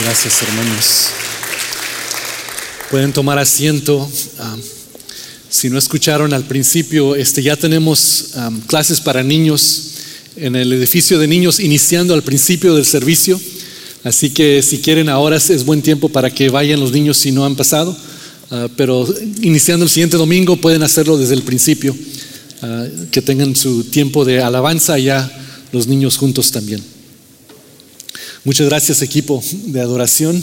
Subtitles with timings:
[0.00, 1.08] Gracias, hermanos.
[2.88, 4.08] Pueden tomar asiento.
[4.38, 4.56] Ah,
[5.50, 8.30] si no escucharon al principio, este, ya tenemos
[8.68, 9.82] clases para niños
[10.36, 13.40] en el edificio de niños iniciando al principio del servicio.
[14.04, 17.44] Así que si quieren ahora es buen tiempo para que vayan los niños si no
[17.44, 17.96] han pasado.
[18.52, 19.04] Ah, pero
[19.42, 21.94] iniciando el siguiente domingo pueden hacerlo desde el principio.
[22.62, 25.28] Ah, que tengan su tiempo de alabanza ya
[25.72, 26.97] los niños juntos también.
[28.48, 30.42] Muchas gracias equipo de adoración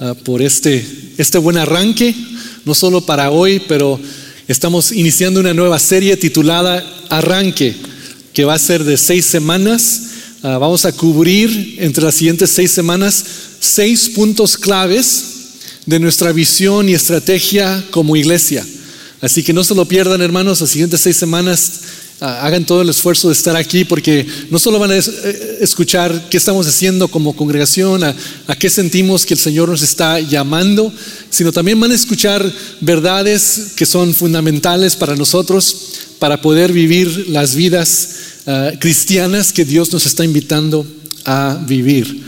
[0.00, 0.84] ah, por este,
[1.16, 2.14] este buen arranque,
[2.66, 3.98] no solo para hoy, pero
[4.48, 7.74] estamos iniciando una nueva serie titulada Arranque,
[8.34, 10.02] que va a ser de seis semanas.
[10.42, 13.24] Ah, vamos a cubrir entre las siguientes seis semanas
[13.60, 15.24] seis puntos claves
[15.86, 18.62] de nuestra visión y estrategia como iglesia.
[19.22, 21.80] Así que no se lo pierdan, hermanos, las siguientes seis semanas
[22.20, 26.36] hagan todo el esfuerzo de estar aquí porque no solo van a eh, escuchar qué
[26.36, 28.14] estamos haciendo como congregación, a,
[28.58, 30.92] qué sentimos que el Señor nos está llamando,
[31.30, 32.44] sino también van a escuchar
[32.80, 38.08] verdades que son fundamentales para nosotros para poder vivir las vidas
[38.46, 40.84] ah, cristianas que Dios nos está invitando
[41.24, 42.24] a vivir.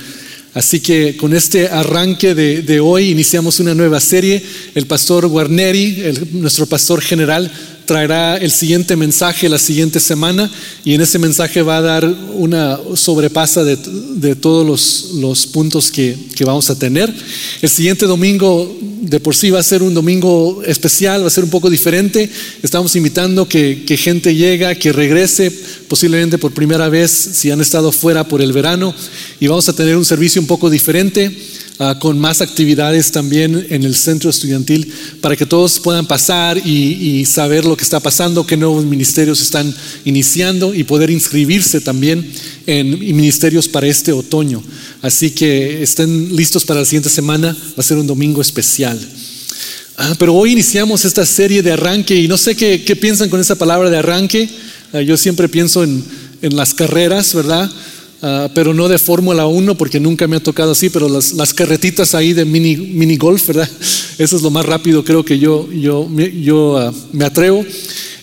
[0.53, 4.43] Así que con este arranque de, hoy iniciamos una nueva serie.
[4.75, 7.51] El pastor Guarneri, nuestro pastor general,
[7.91, 10.49] traerá el siguiente mensaje la siguiente semana
[10.85, 16.71] y en ese mensaje va a dar una sobrepasa de, todos los, puntos que, vamos
[16.71, 17.13] a tener.
[17.61, 21.43] El siguiente domingo de por sí va a ser un domingo especial, va a ser
[21.43, 22.31] un poco diferente.
[22.63, 25.51] Estamos invitando que, que gente llegue, que regrese
[25.89, 28.95] posiblemente por primera vez si han estado fuera por el verano
[29.41, 31.37] y vamos a tener un servicio un poco diferente.
[31.83, 34.93] Ah, con más actividades también en el centro estudiantil
[35.23, 39.75] para que todos puedan pasar y, saber lo que está pasando, qué nuevos ministerios están
[40.05, 42.31] iniciando y poder inscribirse también
[42.67, 44.63] en ministerios para este otoño.
[45.01, 49.01] Así que estén listos para la siguiente semana, va a ser un domingo especial.
[49.97, 53.55] Ah, pero hoy iniciamos esta serie de arranque y no sé qué, piensan con esa
[53.55, 54.51] palabra de arranque.
[54.93, 56.05] Ah, yo siempre pienso en,
[56.43, 57.71] en las carreras, ¿verdad?
[58.23, 62.15] Ah, pero no de Fórmula 1 porque nunca me ha tocado así, pero las, carretitas
[62.15, 63.69] ahí de mini, mini, golf, ¿verdad?
[64.19, 66.07] Eso es lo más rápido creo que yo, yo,
[66.43, 67.65] yo ah, me atrevo.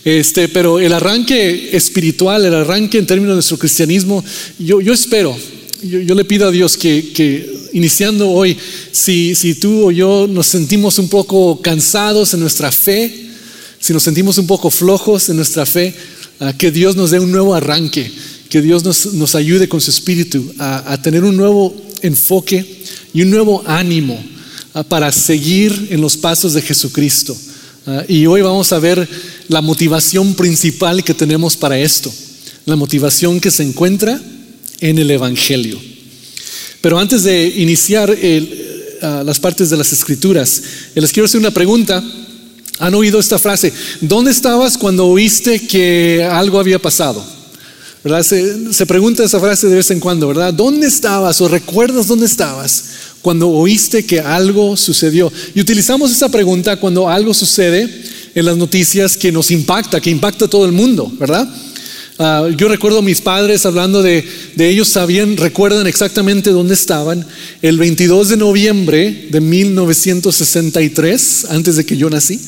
[0.04, 4.24] Este, pero el arranque espiritual, el arranque en términos de nuestro cristianismo,
[4.58, 5.36] yo, yo espero,
[5.82, 8.56] yo, le pido a Dios que, que iniciando hoy,
[8.92, 13.12] si, si tú o yo nos sentimos un poco cansados en nuestra fe,
[13.80, 15.92] si nos sentimos un poco flojos en nuestra fe,
[16.38, 18.10] ah, que Dios nos dé un nuevo arranque
[18.48, 18.82] que Dios
[19.12, 22.64] nos, ayude con su espíritu a, tener un nuevo enfoque
[23.12, 24.22] y un nuevo ánimo
[24.74, 27.36] ah, para seguir en los pasos de Jesucristo.
[27.86, 29.06] Ah, y hoy vamos a ver
[29.48, 32.12] la motivación principal que tenemos para esto,
[32.64, 34.20] la motivación que se encuentra
[34.80, 35.78] en el Evangelio.
[36.80, 38.16] Pero antes de iniciar
[39.02, 40.62] ah, las partes de las escrituras,
[40.94, 42.02] les quiero hacer una pregunta.
[42.80, 43.72] ¿Han oído esta frase?
[44.00, 47.37] ¿Dónde estabas cuando oíste que algo había pasado?
[48.22, 50.54] Se, pregunta esa frase de vez en cuando, ¿verdad?
[50.54, 52.84] ¿Dónde estabas o recuerdas dónde estabas
[53.22, 55.32] cuando oíste que algo sucedió?
[55.54, 57.88] Y utilizamos esa pregunta cuando algo sucede
[58.36, 61.48] en las noticias que nos impacta, que impacta a todo el mundo, ¿verdad?
[62.20, 67.26] Ah, yo recuerdo a mis padres hablando de, de, ellos, sabían, recuerdan exactamente dónde estaban
[67.62, 72.40] el 22 de noviembre de 1963, antes de que yo nací.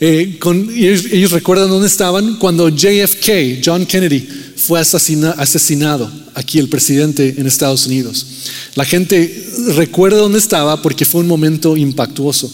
[0.00, 0.38] Eh,
[0.74, 7.86] ellos, recuerdan dónde estaban cuando JFK, John Kennedy, fue asesinado aquí, el presidente en Estados
[7.86, 8.26] Unidos.
[8.74, 9.46] La gente
[9.76, 12.50] recuerda dónde estaba porque fue un momento impactuoso.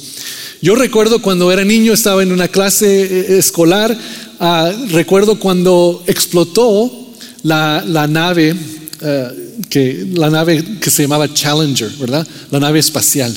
[0.61, 3.97] Yo recuerdo cuando era niño, estaba en una clase eh, escolar,
[4.39, 8.55] ah, recuerdo cuando explotó la, nave,
[9.01, 9.29] eh,
[9.71, 12.27] que, la nave que se llamaba Challenger, ¿verdad?
[12.51, 13.35] La nave espacial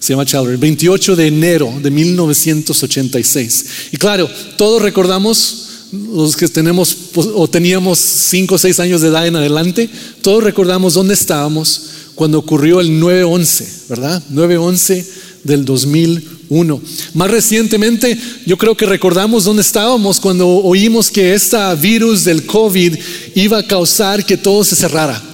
[0.00, 3.66] se llama Challenger, 28 de enero de 1986.
[3.92, 9.08] Y claro, todos recordamos, los que tenemos pues, o teníamos 5 o 6 años de
[9.08, 9.90] edad en adelante,
[10.22, 11.82] todos recordamos dónde estábamos
[12.14, 14.22] cuando ocurrió el 9-11, ¿verdad?
[14.32, 15.06] 9-11
[15.44, 16.80] del 2001.
[17.14, 22.96] Más recientemente, yo creo que recordamos dónde estábamos cuando oímos que esta virus del COVID
[23.34, 25.29] iba a causar que todo se cerrara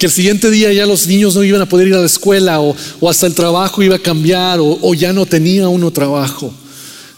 [0.00, 2.58] que el siguiente día ya los niños no iban a poder ir a la escuela
[2.58, 2.74] o,
[3.06, 6.54] hasta el trabajo iba a cambiar o, ya no tenía uno trabajo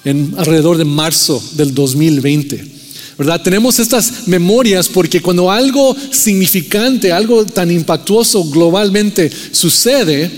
[0.05, 2.73] en alrededor de marzo del 2020.
[3.17, 3.41] ¿Verdad?
[3.41, 10.29] Tenemos estas memorias porque cuando algo significante, algo tan impactuoso globalmente sucede,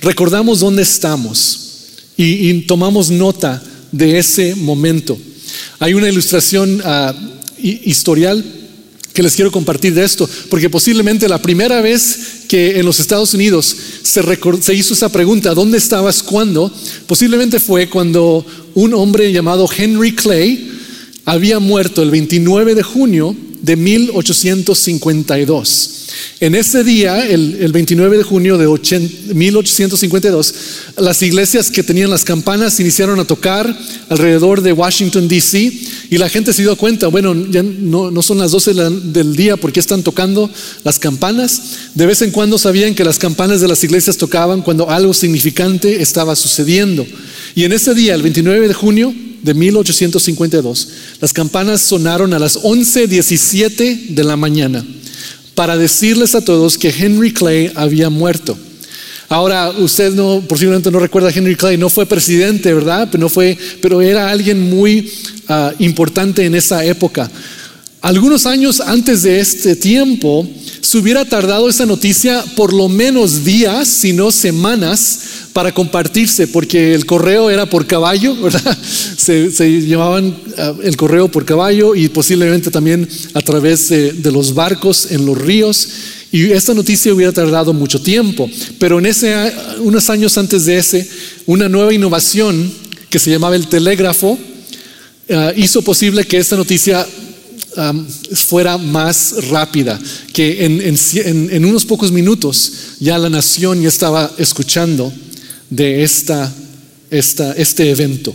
[0.00, 1.58] recordamos dónde estamos
[2.16, 3.60] y, tomamos nota
[3.90, 5.18] de ese momento.
[5.80, 7.12] Hay una ilustración uh,
[7.60, 8.44] historial
[9.18, 13.34] que les quiero compartir de esto, porque posiblemente la primera vez que en los Estados
[13.34, 14.22] Unidos se,
[14.60, 16.72] se hizo esa pregunta, ¿dónde estabas cuando?
[17.08, 20.70] Posiblemente fue cuando un hombre llamado Henry Clay
[21.24, 25.97] había muerto el 29 de junio de 1852.
[26.40, 28.66] En ese día, el, 29 de junio de
[29.34, 30.54] 1852,
[30.98, 33.76] las iglesias que tenían las campanas iniciaron a tocar
[34.08, 35.72] alrededor de Washington, D.C.
[36.10, 39.80] y la gente se dio cuenta, bueno, ya no, son las 12 del día porque
[39.80, 40.48] están tocando
[40.84, 41.60] las campanas.
[41.94, 46.00] De vez en cuando sabían que las campanas de las iglesias tocaban cuando algo significante
[46.00, 47.04] estaba sucediendo.
[47.56, 49.12] Y en ese día, el 29 de junio
[49.42, 50.88] de 1852,
[51.20, 54.84] las campanas sonaron a las 11.17 de la mañana
[55.58, 58.56] para decirles a todos que Henry Clay había muerto.
[59.28, 63.08] Ahora, usted no, posiblemente no recuerda a Henry Clay, no fue presidente, ¿verdad?
[63.10, 65.12] Pero, no fue, pero era alguien muy
[65.48, 67.28] ah, importante en esa época.
[68.02, 70.48] Algunos años antes de este tiempo,
[70.80, 75.18] se hubiera tardado esa noticia por lo menos días, si no semanas,
[75.58, 78.78] para compartirse, porque el correo era por caballo, ¿verdad?
[78.80, 79.50] Se,
[79.80, 85.26] llevaban ah, el correo por caballo y posiblemente también a través de, los barcos en
[85.26, 85.88] los ríos.
[86.30, 88.48] Y esta noticia hubiera tardado mucho tiempo.
[88.78, 91.10] Pero en ese, unos años antes de ese,
[91.46, 92.72] una nueva innovación
[93.10, 94.38] que se llamaba el telégrafo
[95.28, 97.04] ah, hizo posible que esta noticia
[98.32, 99.98] fuera más rápida,
[100.32, 105.12] que en, unos pocos minutos ya la nación ya estaba escuchando
[105.70, 106.52] de esta,
[107.10, 108.34] este evento.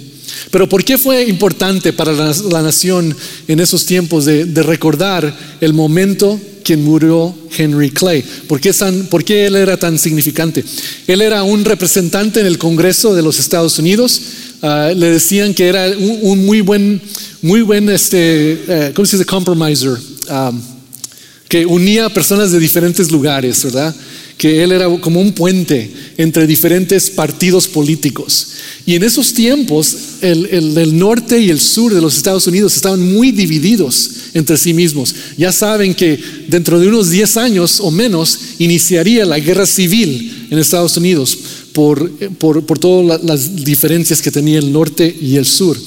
[0.51, 3.15] Pero ¿por qué fue importante para la, nación
[3.47, 8.23] en esos tiempos de, recordar el momento que murió Henry Clay?
[8.47, 8.73] ¿Por qué,
[9.09, 10.63] ¿Por qué, él era tan significante?
[11.07, 14.21] Él era un representante en el Congreso de los Estados Unidos.
[14.61, 17.01] Ah, le decían que era un, muy buen,
[17.41, 19.25] muy buen, este, eh, ¿cómo se dice?
[19.25, 19.97] Compromiser.
[20.29, 20.51] Ah,
[21.49, 23.93] que unía personas de diferentes lugares, ¿verdad?
[24.37, 28.47] Que él era como un puente entre diferentes partidos políticos.
[28.85, 33.31] Y en esos tiempos, el, norte y el sur de los Estados Unidos estaban muy
[33.31, 35.15] divididos entre sí mismos.
[35.37, 40.59] Ya saben que dentro de unos 10 años o menos iniciaría la guerra civil en
[40.59, 41.37] Estados Unidos
[41.71, 45.77] por, por, todas las diferencias que tenía el norte y el sur.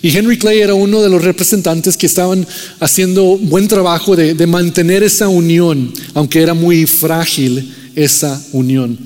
[0.00, 2.46] Y Henry Clay era uno de los representantes que estaban
[2.80, 7.74] haciendo buen trabajo de, de mantener esa unión, aunque era muy frágil
[8.04, 8.98] esa unión.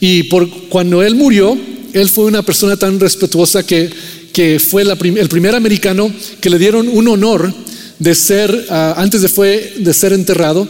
[0.00, 1.56] Y por, cuando él murió,
[1.92, 3.90] él fue una persona tan respetuosa que,
[4.32, 7.52] que fue el primer americano que le dieron un honor
[7.98, 10.66] de ser, ah, antes de, fue, de ser enterrado,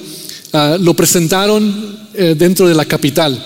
[0.52, 3.42] ah, lo presentaron eh, dentro de la capital,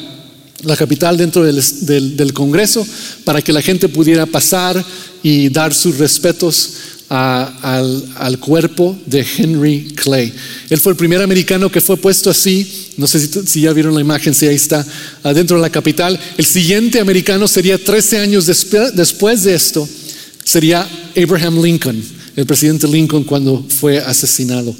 [0.64, 2.84] la capital dentro del, del, Congreso,
[3.24, 4.82] para que la gente pudiera pasar
[5.22, 6.72] y dar sus respetos
[7.08, 10.32] al, al, cuerpo de Henry Clay.
[10.70, 14.00] Él fue el primer americano que fue puesto así no sé si, ya vieron la
[14.00, 14.84] imagen, si ahí está
[15.22, 16.18] adentro de la capital.
[16.38, 19.86] El siguiente americano sería 13 años después de esto,
[20.44, 24.74] sería Abraham Lincoln el presidente Lincoln cuando fue asesinado.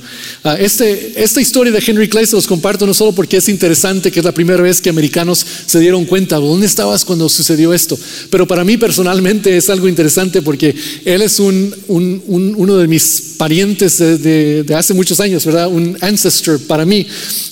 [0.45, 4.13] Ah, este, esta historia de Henry Clay se los comparto no solo porque es interesante,
[4.13, 7.99] que es la primera vez que americanos se dieron cuenta, ¿dónde estabas cuando sucedió esto?
[8.31, 10.75] Pero para mí personalmente es algo interesante porque
[11.07, 15.69] él es un, uno de mis parientes de, hace muchos años, ¿verdad?
[15.69, 17.07] Un ancestor para mí,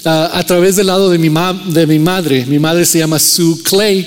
[0.05, 1.31] ah, a través del lado de mi
[1.99, 2.45] madre.
[2.45, 4.07] Mi madre se llama Sue Clay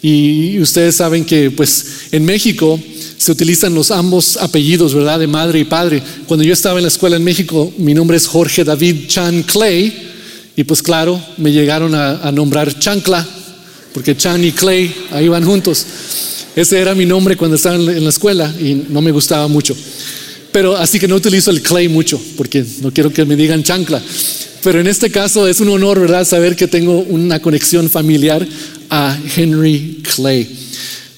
[0.00, 2.80] y ustedes saben que pues en México
[3.18, 5.18] se utilizan los ambos apellidos, ¿verdad?
[5.18, 6.02] De madre y padre.
[6.26, 9.92] Cuando yo estaba en la escuela en México, mi nombre es Jorge David Chan Clay,
[10.56, 13.26] y pues claro, me llegaron a, nombrar Chancla,
[13.92, 15.84] porque Chan y Clay ahí van juntos.
[16.56, 19.76] Ese era mi nombre cuando estaba en la escuela y no me gustaba mucho.
[20.50, 24.02] Pero así que no utilizo el Clay mucho, porque no quiero que me digan chancla.
[24.62, 28.46] Pero en este caso es un honor, ¿verdad?, saber que tengo una conexión familiar
[28.90, 30.48] a Henry Clay.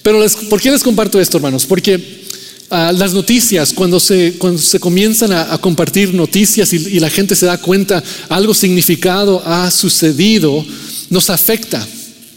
[0.03, 1.67] Pero ¿por qué les comparto esto, hermanos?
[1.67, 2.25] Porque
[2.71, 7.37] ah, las noticias, cuando se, cuando se comienzan a, compartir noticias y, y, la gente
[7.37, 10.65] se da cuenta algo significado ha sucedido,
[11.11, 11.87] nos afecta.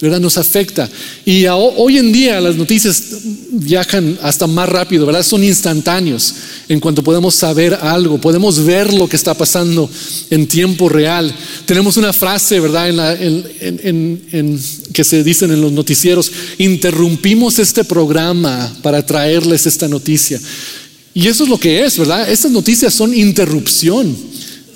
[0.03, 0.19] ¿Verdad?
[0.19, 0.89] Nos afecta.
[1.25, 3.01] Y hoy en día las noticias
[3.51, 5.23] viajan hasta más rápido, ¿verdad?
[5.23, 6.33] Son instantáneos
[6.67, 9.89] en cuanto podemos saber algo, podemos ver lo que está pasando
[10.29, 11.33] en tiempo real.
[11.65, 13.17] Tenemos una frase, ¿verdad?
[13.21, 20.39] En que se dicen en los noticieros, interrumpimos este programa para traerles esta noticia.
[21.13, 22.29] Y eso es lo que es, ¿verdad?
[22.29, 24.17] Estas noticias son interrupción,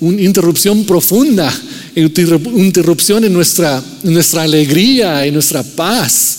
[0.00, 1.52] una interrupción profunda
[1.94, 6.38] interrupción en nuestra, nuestra alegría, en nuestra paz.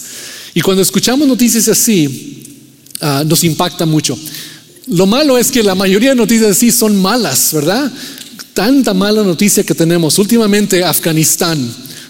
[0.53, 2.43] Y cuando escuchamos noticias así,
[3.01, 4.17] ah, nos impacta mucho.
[4.87, 7.91] Lo malo es que la mayoría de noticias así son malas, ¿verdad?
[8.53, 10.17] Tanta mala noticia que tenemos.
[10.17, 11.59] Últimamente Afganistán,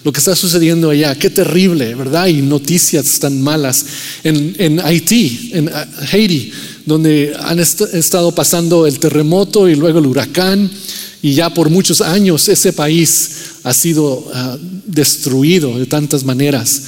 [0.03, 1.15] lo que está sucediendo allá.
[1.15, 2.27] Qué terrible, ¿verdad?
[2.27, 3.86] Y noticias tan malas.
[4.24, 6.51] En, en Haití, en ah, Haití,
[6.86, 10.72] donde han estado pasando el terremoto y luego el huracán,
[11.21, 13.31] y ya por muchos años ese país
[13.63, 16.81] ha sido ah, destruido de tantas maneras.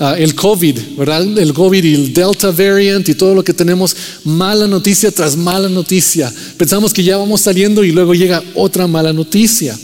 [0.00, 1.38] Ah, el COVID, ¿verdad?
[1.38, 5.68] El COVID y el Delta variant y todo lo que tenemos, mala noticia tras mala
[5.68, 6.32] noticia.
[6.56, 9.78] Pensamos que ya vamos saliendo y luego llega otra mala noticia.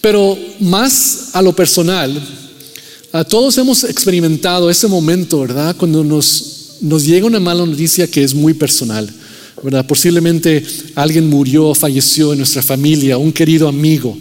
[0.00, 2.20] Pero más a lo personal,
[3.12, 5.76] a todos hemos experimentado ese momento, ¿verdad?
[5.76, 9.08] Cuando nos, nos llega una mala noticia que es muy personal,
[9.62, 9.86] ¿verdad?
[9.86, 10.64] Posiblemente
[10.94, 14.16] alguien murió, falleció en nuestra familia, un querido amigo,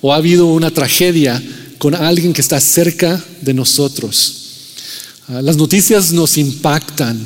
[0.00, 1.42] o ha habido una tragedia
[1.78, 4.34] con alguien que está cerca de nosotros.
[5.28, 7.18] Ah, las noticias nos impactan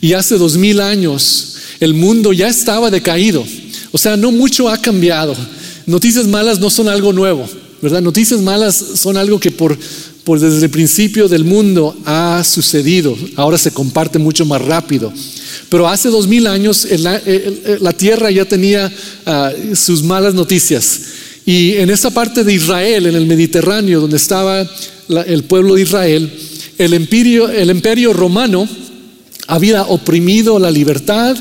[0.00, 3.44] y hace dos mil años el mundo ya estaba decaído.
[3.92, 5.34] O sea, no mucho ha cambiado.
[5.86, 7.48] Noticias malas no son algo nuevo,
[7.80, 8.02] ¿verdad?
[8.02, 9.78] Noticias malas son algo que por,
[10.26, 13.16] por desde el principio del mundo ha sucedido.
[13.36, 15.12] Ahora se comparte mucho más rápido.
[15.68, 18.92] Pero hace dos mil años la, tierra ya tenía
[19.24, 21.00] ah, sus malas noticias.
[21.46, 24.68] Y en esa parte de Israel, en el Mediterráneo, donde estaba
[25.08, 26.32] el pueblo de Israel,
[26.76, 28.68] el el imperio romano
[29.46, 31.36] había oprimido la libertad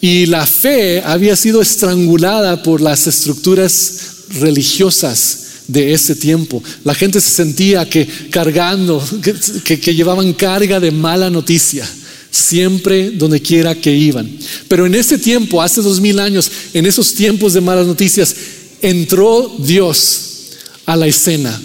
[0.00, 6.62] y la fe había sido estrangulada por las estructuras religiosas de ese tiempo.
[6.84, 9.02] La gente se sentía que cargando,
[9.64, 11.88] que, que, llevaban carga de mala noticia,
[12.30, 14.30] siempre donde quiera que iban.
[14.68, 18.34] Pero en ese tiempo, hace dos mil años, en esos tiempos de malas noticias,
[18.82, 20.50] entró Dios
[20.86, 21.60] a la escena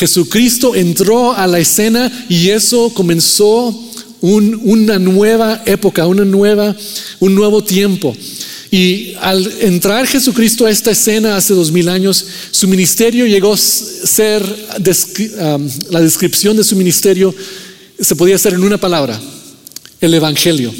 [0.00, 3.78] Jesucristo entró a la escena y eso comenzó
[4.22, 6.74] una nueva época, una nueva,
[7.20, 8.16] un nuevo tiempo.
[8.70, 13.56] Y al entrar Jesucristo a esta escena hace dos mil años, su ministerio llegó a
[13.56, 14.42] ser,
[15.90, 17.34] la descripción de su ministerio
[17.98, 19.20] se podía hacer en una palabra,
[20.00, 20.72] el Evangelio,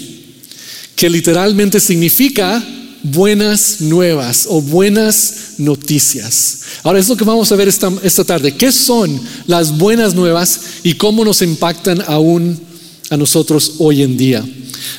[0.94, 2.64] que literalmente significa
[3.02, 6.60] buenas nuevas o buenas noticias.
[6.84, 8.56] Ahora es lo que vamos a ver esta, esta tarde.
[8.56, 12.69] ¿Qué son las buenas nuevas y cómo nos impactan aún
[13.10, 14.44] a nosotros hoy en día?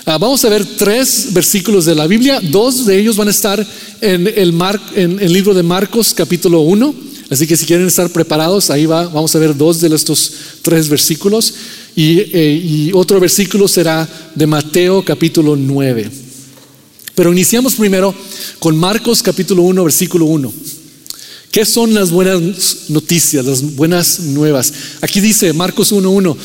[0.06, 2.39] Ah, vamos a ver tres versículos de la Biblia.
[2.41, 3.65] Dos de ellos van a estar
[4.01, 4.53] en el,
[4.96, 6.94] en el libro de Marcos capítulo 1.
[7.32, 10.89] Así que si quieren estar preparados, ahí va, vamos a ver dos de estos tres
[10.89, 11.53] versículos.
[11.96, 16.12] Y, eh, otro versículo será de Mateo capítulo 9.
[17.15, 18.13] Pero iniciamos primero
[18.60, 20.51] con Marcos capítulo 1, versículo 1.
[21.51, 24.74] ¿Qué son las buenas noticias, las buenas nuevas?
[25.01, 26.36] Aquí dice Marcos 1.1,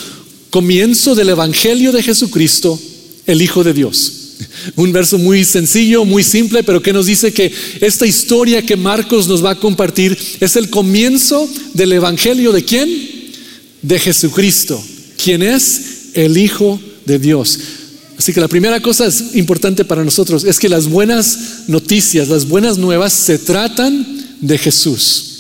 [0.51, 2.81] comienzo del Evangelio de Jesucristo,
[3.27, 4.13] el Hijo de Dios.
[4.77, 9.29] Un verso muy sencillo, muy simple, pero que nos dice que esta historia que Marcos
[9.29, 12.91] nos va a compartir es el comienzo del Evangelio de quién?
[13.83, 14.83] De Jesucristo,
[15.23, 17.59] quien es el Hijo de Dios.
[18.19, 22.49] Así que la primera cosa es importante para nosotros es que las buenas noticias, las
[22.49, 24.07] buenas nuevas se tratan
[24.41, 25.36] de Jesús.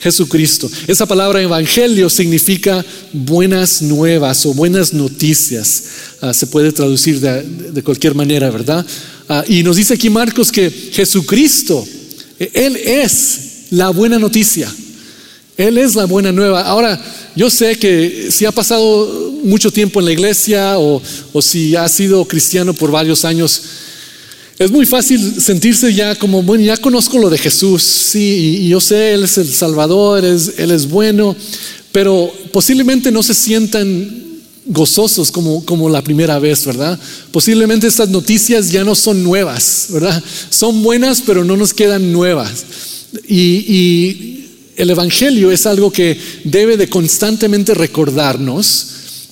[0.00, 0.70] Jesucristo.
[0.86, 5.84] Esa palabra evangelio significa buenas nuevas o buenas noticias.
[6.20, 8.84] Ah, se puede traducir de, cualquier manera, ¿verdad?
[9.28, 11.86] Ah, y nos dice aquí Marcos que Jesucristo,
[12.38, 14.72] Él es la buena noticia.
[15.56, 16.62] Él es la buena nueva.
[16.62, 17.00] Ahora,
[17.36, 21.00] yo sé que si ha pasado mucho tiempo en la iglesia o,
[21.40, 23.62] si ha sido cristiano por varios años,
[24.58, 28.80] es muy fácil sentirse ya como, bueno, ya conozco lo de Jesús, sí, y yo
[28.80, 31.34] sé, Él es el Salvador, Él es bueno,
[31.92, 34.22] pero posiblemente no se sientan
[34.66, 36.98] gozosos como, como la primera vez, ¿verdad?
[37.30, 40.22] Posiblemente estas noticias ya no son nuevas, ¿verdad?
[40.50, 42.64] Son buenas, pero no nos quedan nuevas.
[43.28, 44.40] y
[44.76, 48.86] el Evangelio es algo que debe de constantemente recordarnos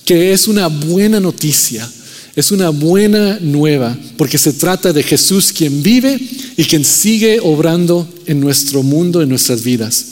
[0.05, 1.89] que es una buena noticia,
[2.35, 6.19] es una buena nueva, porque se trata de Jesús quien vive
[6.57, 10.05] y quien sigue obrando en nuestro mundo, en nuestras vidas.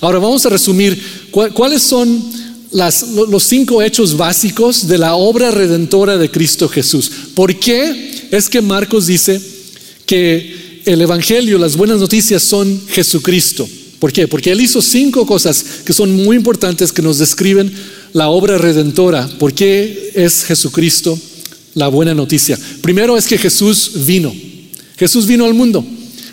[0.00, 1.00] Ahora vamos a resumir
[1.32, 2.22] cuáles son
[2.70, 7.10] los cinco hechos básicos de la obra redentora de Cristo Jesús.
[7.34, 9.40] ¿Por qué es que Marcos dice
[10.06, 13.68] que el Evangelio, las buenas noticias son Jesucristo?
[13.98, 14.28] ¿Por qué?
[14.28, 17.72] Porque Él hizo cinco cosas que son muy importantes que nos describen
[18.12, 19.28] la obra redentora.
[19.38, 21.18] ¿Por qué es Jesucristo
[21.74, 22.58] la buena noticia?
[22.80, 24.34] Primero es que Jesús vino.
[24.96, 25.84] Jesús vino al mundo.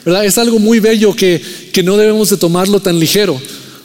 [0.06, 0.26] ¿verdad?
[0.26, 3.40] Es algo muy bello que, que no debemos de tomarlo tan ligero.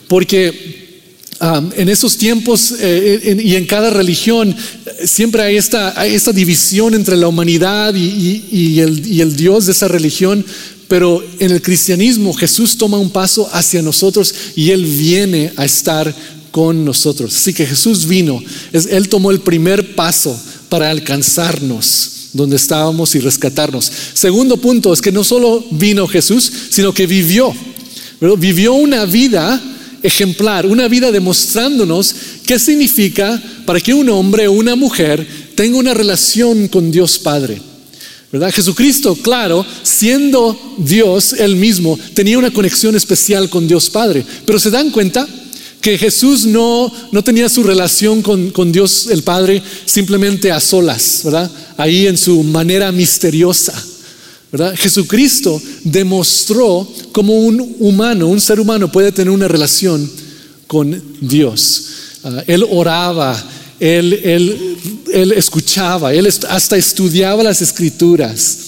[0.08, 1.00] Porque
[1.40, 4.54] um, en esos tiempos eh, y en cada religión
[5.04, 9.88] siempre hay esta, esta división entre la humanidad y, el, y, el, Dios de esa
[9.88, 10.44] religión,
[10.88, 16.14] pero en el cristianismo Jesús toma un paso hacia nosotros y Él viene a estar
[16.50, 17.36] con nosotros.
[17.36, 23.90] Así que Jesús vino, Él tomó el primer paso para alcanzarnos donde estábamos y rescatarnos.
[24.14, 27.52] Segundo punto es que no solo vino Jesús, sino que vivió.
[28.38, 29.62] Vivió una vida
[30.02, 32.14] ejemplar, una vida demostrándonos
[32.46, 37.60] qué significa para que un hombre o una mujer tenga una relación con Dios Padre.
[38.30, 38.52] ¿verdad?
[38.52, 44.24] Jesucristo, claro, siendo Dios él mismo, tenía una conexión especial con Dios Padre.
[44.44, 45.26] Pero se dan cuenta
[45.80, 51.20] que Jesús no, no tenía su relación con, con, Dios el Padre simplemente a solas,
[51.24, 51.50] ¿verdad?
[51.76, 53.72] Ahí en su manera misteriosa.
[54.50, 54.74] ¿verdad?
[54.76, 60.10] Jesucristo demostró cómo un humano, un ser humano puede tener una relación
[60.66, 61.84] con Dios.
[62.24, 63.40] Ah, él oraba,
[63.78, 64.76] él, él,
[65.12, 68.58] él escuchaba, él hasta estudiaba las escrituras,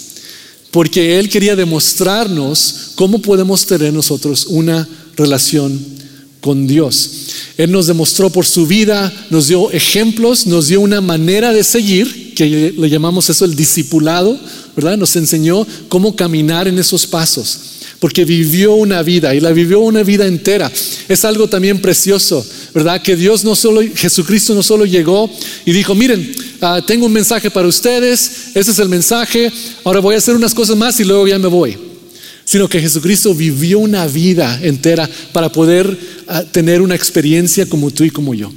[0.70, 4.86] porque él quería demostrarnos cómo podemos tener nosotros una
[5.16, 5.97] relación
[6.40, 7.10] con Dios.
[7.56, 12.34] Él nos demostró por su vida, nos dio ejemplos, nos dio una manera de seguir,
[12.34, 14.38] que le llamamos eso el discipulado,
[14.76, 14.96] ¿verdad?
[14.96, 17.58] Nos enseñó cómo caminar en esos pasos
[18.00, 20.70] porque vivió una vida y la vivió una vida entera.
[21.08, 23.02] Es algo también precioso, ¿verdad?
[23.02, 25.28] Que Dios no solo, Jesucristo no solo llegó
[25.64, 29.50] y dijo, miren, ah, tengo un mensaje para ustedes, ese es el mensaje,
[29.84, 31.87] ahora voy a hacer unas cosas más y luego ya me voy.
[32.48, 35.94] Sino que Jesucristo vivió una vida entera para poder
[36.28, 38.50] ah, tener una experiencia como tú y como yo.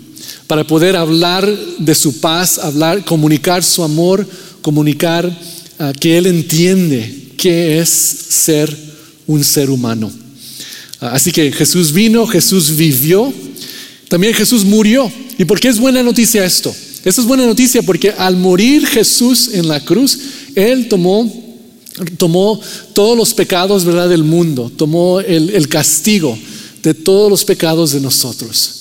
[0.48, 1.46] Para poder hablar
[1.78, 4.26] de su paz, hablar, comunicar su amor,
[4.62, 5.30] comunicar
[5.78, 8.74] ah, que Él entiende qué es ser
[9.28, 10.10] un ser humano.
[11.02, 13.34] Así que Jesús vino, Jesús vivió,
[14.08, 15.12] también Jesús murió.
[15.38, 16.74] ¿Y por qué es buena noticia esto?
[17.04, 20.18] Esto es buena noticia porque al morir Jesús en la cruz,
[20.56, 21.51] Él tomó
[22.18, 22.60] tomó
[22.94, 24.10] todos los pecados ¿verdad?
[24.10, 26.38] del mundo, tomó el, el, castigo
[26.84, 28.78] de todos los pecados de nosotros.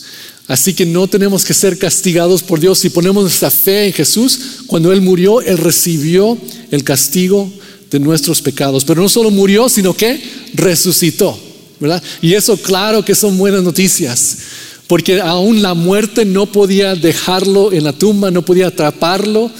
[0.47, 4.39] Así que no tenemos que ser castigados por Dios si ponemos nuestra fe en Jesús.
[4.67, 6.37] Cuando Él murió, Él recibió
[6.73, 7.49] el castigo
[7.91, 8.85] de nuestros pecados.
[8.85, 10.21] Pero no solo murió, sino que
[10.55, 11.39] resucitó,
[11.79, 12.03] ¿verdad?
[12.23, 14.39] Y eso claro que son buenas noticias,
[14.87, 19.51] porque aún la muerte no podía dejarlo en la tumba, no podía atraparlo.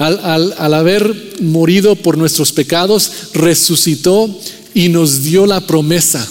[0.00, 4.34] Al, haber morido por nuestros pecados, resucitó
[4.72, 6.26] y nos dio la promesa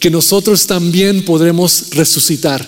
[0.00, 2.66] que nosotros también podremos resucitar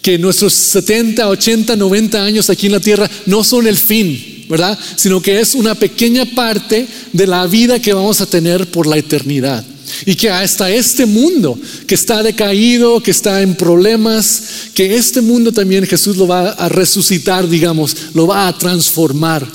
[0.00, 4.78] que nuestros 70, 80, 90 años aquí en la tierra no son el fin, ¿verdad?
[4.96, 8.98] Sino que es una pequeña parte de la vida que vamos a tener por la
[8.98, 9.64] eternidad.
[10.06, 14.42] Y que hasta este mundo que está decaído, que está en problemas,
[14.74, 19.46] que este mundo también Jesús lo va a resucitar, digamos, lo va a transformar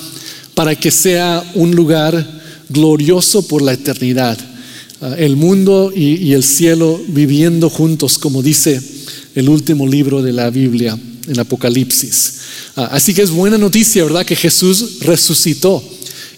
[0.60, 4.38] para que sea un lugar glorioso por la eternidad.
[5.00, 8.82] Ah, el mundo y, el cielo viviendo juntos, como dice
[9.36, 12.34] el último libro de la Biblia, el Apocalipsis.
[12.76, 14.26] Ah, así que es buena noticia, ¿verdad?
[14.26, 15.82] Que Jesús resucitó.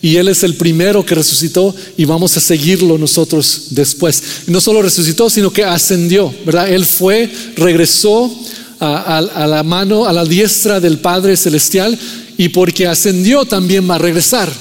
[0.04, 4.22] Y Él es el primero que resucitó y vamos a seguirlo nosotros después.
[4.46, 6.72] no solo resucitó, sino que ascendió, ¿verdad?
[6.72, 8.32] Él fue, regresó
[8.80, 11.98] a, a la mano, a la diestra del Padre Celestial
[12.38, 14.52] y porque ascendió también va a regresar,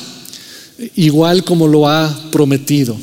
[0.97, 2.97] igual como lo ha prometido.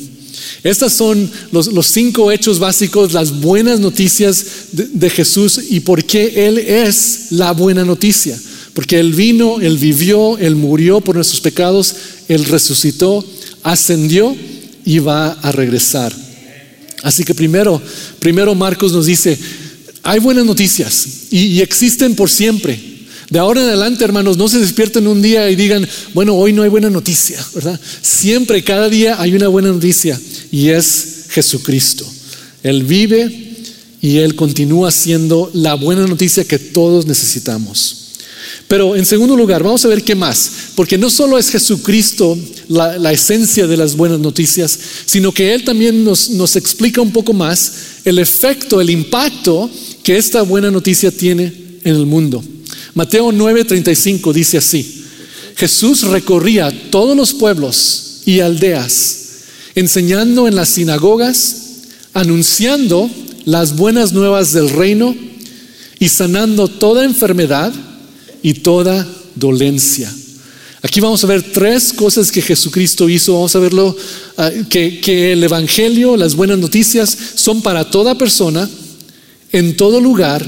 [0.62, 6.58] Estas son los, cinco hechos básicos, las buenas noticias de, Jesús y por qué Él
[6.58, 8.38] es la buena noticia.
[8.74, 11.94] Porque Él vino, Él vivió, Él murió por nuestros pecados,
[12.28, 13.24] Él resucitó,
[13.62, 14.36] ascendió
[14.84, 16.14] y va a regresar.
[17.02, 17.80] Así que primero,
[18.18, 19.38] primero Marcos nos dice,
[20.02, 22.87] hay buenas noticias y existen por siempre.
[23.30, 26.62] De ahora en adelante, hermanos, no se despierten un día y digan, bueno, hoy no
[26.62, 27.78] hay buena noticia, ¿verdad?
[28.00, 30.18] Siempre, cada día hay una buena noticia
[30.50, 32.06] y es Jesucristo.
[32.62, 33.48] Él vive
[34.00, 37.96] y Él continúa siendo la buena noticia que todos necesitamos.
[38.66, 42.38] Pero en segundo lugar, vamos a ver qué más, porque no solo es Jesucristo
[42.68, 47.34] la, esencia de las buenas noticias, sino que Él también nos, nos explica un poco
[47.34, 47.72] más
[48.04, 49.70] el efecto, el impacto
[50.02, 51.52] que esta buena noticia tiene
[51.84, 52.42] en el mundo.
[52.98, 55.04] Mateo 9:35 dice así,
[55.54, 59.26] Jesús recorría todos los pueblos y aldeas
[59.76, 61.56] enseñando en las sinagogas,
[62.12, 63.08] anunciando
[63.44, 65.14] las buenas nuevas del reino
[66.00, 67.72] y sanando toda enfermedad
[68.42, 69.06] y toda
[69.36, 70.12] dolencia.
[70.82, 73.34] Aquí vamos a ver tres cosas que Jesucristo hizo.
[73.34, 73.96] Vamos a verlo,
[74.38, 78.68] ah, que, que el Evangelio, las buenas noticias, son para toda persona,
[79.52, 80.44] en todo lugar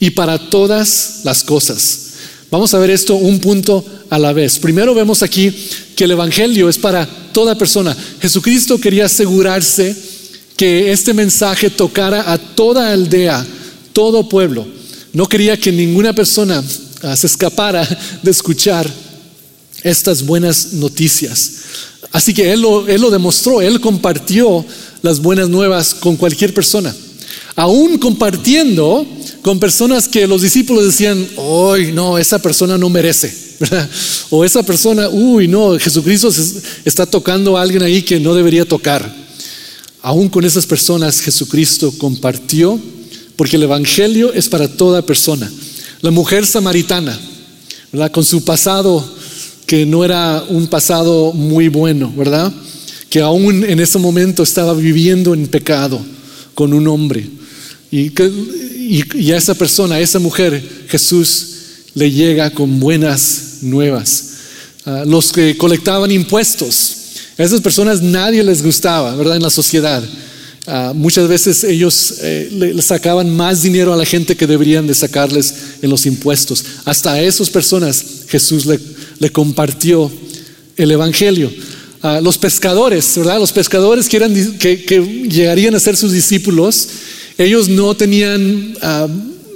[0.00, 2.06] y para todas las cosas.
[2.50, 4.58] Vamos a ver esto un punto a la vez.
[4.58, 5.54] Primero vemos aquí
[5.94, 7.96] que el Evangelio es para toda persona.
[8.20, 9.94] Jesucristo quería asegurarse
[10.56, 13.46] que este mensaje tocara a toda aldea,
[13.92, 14.66] todo pueblo,
[15.12, 16.62] No quería que ninguna persona
[17.02, 17.86] ah, se escapara
[18.22, 18.88] de escuchar
[19.82, 21.52] estas buenas noticias.
[22.12, 24.64] Así que él lo, él lo demostró, él compartió
[25.02, 26.94] las buenas nuevas con cualquier persona.
[27.56, 29.06] Aún compartiendo
[29.42, 33.50] con personas que los discípulos decían, hoy no, esa persona no merece.
[34.30, 36.32] O esa persona, uy, no, Jesucristo
[36.84, 39.14] está tocando a alguien ahí que no debería tocar.
[40.02, 42.80] Aún con esas personas Jesucristo compartió,
[43.36, 45.50] porque el Evangelio es para toda persona.
[46.00, 47.18] La mujer samaritana,
[48.12, 49.04] con su pasado
[49.66, 52.52] que no era un pasado muy bueno, ¿verdad?
[53.08, 56.00] Que aún en ese momento estaba viviendo en pecado
[56.54, 57.28] con un hombre.
[57.90, 61.46] Y, a esa persona, a esa mujer, Jesús
[61.94, 64.30] le llega con buenas nuevas.
[64.84, 66.96] Ah, los que colectaban impuestos,
[67.36, 69.36] a esas personas nadie les gustaba, ¿verdad?
[69.36, 70.02] En la sociedad.
[70.66, 75.54] Ah, muchas veces ellos eh, sacaban más dinero a la gente que deberían de sacarles
[75.82, 76.64] en los impuestos.
[76.84, 80.12] Hasta a esas personas Jesús le, compartió
[80.76, 81.50] el Evangelio.
[82.02, 83.38] Ah, los pescadores, ¿verdad?
[83.38, 86.88] Los pescadores que, eran, que, llegarían a ser sus discípulos,
[87.44, 88.74] ellos no tenían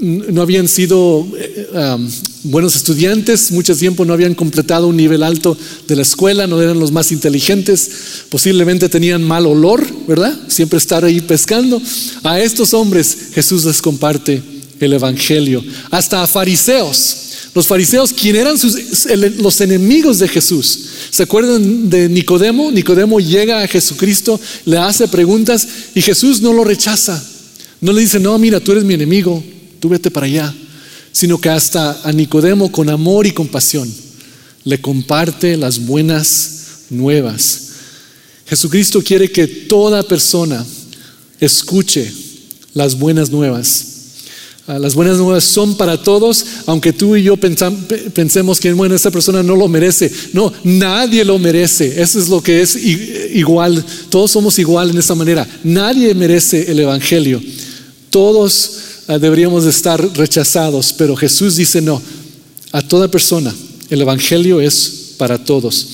[0.01, 2.11] no habían sido eh, um,
[2.45, 5.57] buenos estudiantes, mucho tiempo no habían completado un nivel alto
[5.89, 7.91] de la escuela, no eran los más inteligentes,
[8.29, 10.39] posiblemente tenían mal olor, ¿verdad?
[10.49, 11.81] Siempre estar ahí pescando.
[12.23, 14.43] A estos hombres Jesús les comparte
[14.81, 17.21] el Evangelio, hasta a fariseos.
[17.55, 18.57] Los fariseos, quien eran
[19.39, 20.81] los enemigos de Jesús.
[21.11, 22.73] ¿Se acuerdan de Nicodemo?
[22.73, 27.23] Nicodemo llega a Jesucristo, le hace preguntas y Jesús no lo rechaza.
[27.85, 29.45] No le dice, no, mira, tú eres mi enemigo,
[29.79, 30.55] tú vete para allá,
[31.13, 33.93] sino que hasta a Nicodemo con amor y compasión
[34.65, 37.73] le comparte las buenas nuevas.
[38.47, 40.65] Jesucristo quiere que toda persona
[41.39, 42.11] escuche
[42.73, 43.89] las buenas nuevas.
[44.67, 49.11] Ah, las buenas nuevas son para todos, aunque tú y yo pensemos que, bueno, esa
[49.11, 50.11] persona no lo merece.
[50.33, 52.01] No, nadie lo merece.
[52.01, 53.85] Eso es lo que es igual.
[54.09, 55.47] Todos somos igual en esa manera.
[55.63, 57.43] Nadie merece el Evangelio.
[58.15, 62.01] Todos Ah, deberíamos estar rechazados, pero Jesús dice no,
[62.73, 63.55] a toda persona.
[63.91, 65.89] El Evangelio es para todos.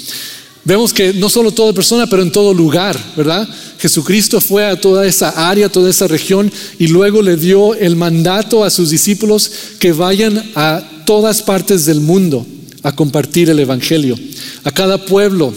[0.64, 3.48] Vemos que no solo toda persona, pero en todo lugar, ¿verdad?
[3.78, 8.62] Jesucristo fue a toda esa área, toda esa región, y luego le dio el mandato
[8.62, 12.46] a sus discípulos que vayan a todas partes del mundo
[12.84, 14.16] a compartir el Evangelio,
[14.62, 15.52] a cada pueblo,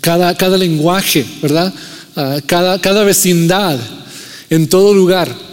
[0.00, 1.72] cada, cada lenguaje, ¿verdad?
[2.46, 3.78] cada, cada vecindad,
[4.50, 5.46] en todo lugar.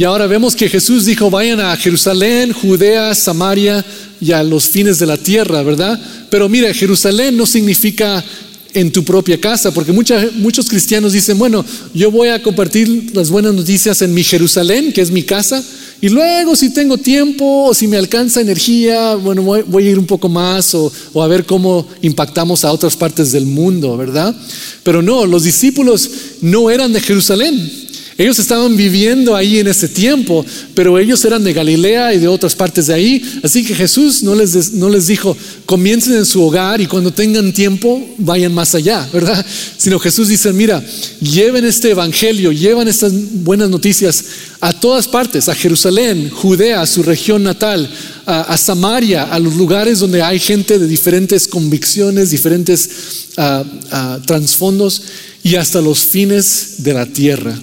[0.00, 3.84] Y ahora vemos que Jesús dijo, vayan a Jerusalén, Judea, Samaria
[4.18, 6.00] y a los fines de la tierra, ¿verdad?
[6.30, 8.24] Pero mira, Jerusalén no significa
[8.72, 13.52] en tu propia casa, porque muchos cristianos dicen, bueno, yo voy a compartir las buenas
[13.52, 15.62] noticias en mi Jerusalén, que es mi casa,
[16.00, 20.06] y luego si tengo tiempo o si me alcanza energía, bueno, voy, a ir un
[20.06, 24.34] poco más o, o, a ver cómo impactamos a otras partes del mundo, ¿verdad?
[24.82, 26.10] Pero no, los discípulos
[26.40, 27.89] no eran de Jerusalén,
[28.20, 32.54] ellos estaban viviendo ahí en ese tiempo, pero ellos eran de Galilea y de otras
[32.54, 33.40] partes de ahí.
[33.42, 37.50] Así que Jesús no les, no les dijo, comiencen en su hogar y cuando tengan
[37.54, 39.42] tiempo vayan más allá, ¿verdad?
[39.78, 40.84] Sino Jesús dice, mira,
[41.22, 43.10] lleven este evangelio, llevan estas
[43.42, 44.22] buenas noticias
[44.60, 47.88] a todas partes, a Jerusalén, Judea, su región natal,
[48.26, 55.04] a, Samaria, a los lugares donde hay gente de diferentes convicciones, diferentes uh, trasfondos
[55.42, 57.58] y hasta los fines de la tierra.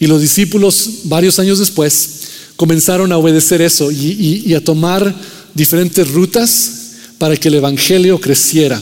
[0.00, 2.10] Y los discípulos, varios años después,
[2.56, 5.14] comenzaron a obedecer eso y, a tomar
[5.54, 6.72] diferentes rutas
[7.18, 8.80] para que el Evangelio creciera,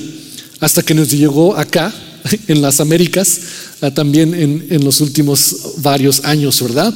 [0.60, 1.94] hasta que nos llegó acá,
[2.48, 3.40] en las Américas,
[3.94, 6.92] también en, los últimos varios años, ¿verdad?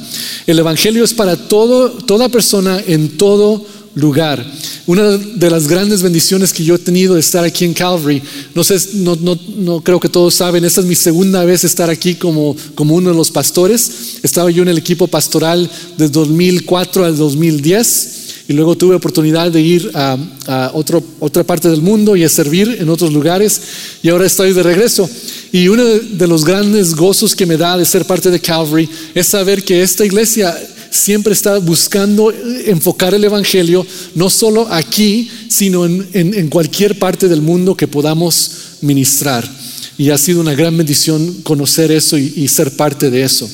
[0.47, 4.45] El Evangelio es para todo, toda persona en todo lugar.
[4.87, 8.21] Una de las grandes bendiciones que yo he tenido de estar aquí en Calvary,
[8.55, 11.89] no sé, no, no, no creo que todos saben, esta es mi segunda vez estar
[11.89, 14.19] aquí como, como uno de los pastores.
[14.23, 19.61] Estaba yo en el equipo pastoral de 2004 al 2010 y luego tuve oportunidad de
[19.61, 23.61] ir a, a otro, otra parte del mundo y a servir en otros lugares
[24.01, 25.09] y ahora estoy de regreso.
[25.53, 29.27] Y uno de los grandes gozos que me da de ser parte de Calvary es
[29.27, 30.57] saber que esta iglesia
[30.91, 32.31] siempre está buscando
[32.65, 38.51] enfocar el Evangelio, no solo aquí, sino en, cualquier parte del mundo que podamos
[38.81, 39.49] ministrar.
[39.97, 43.49] Y ha sido una gran bendición conocer eso y, y ser parte de eso.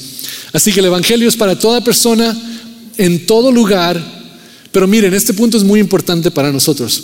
[0.51, 2.35] Así que el Evangelio es para toda persona,
[2.97, 4.17] en todo lugar,
[4.71, 7.03] pero miren, este punto es muy importante para nosotros.